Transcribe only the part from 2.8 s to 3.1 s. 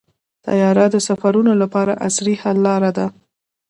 ده.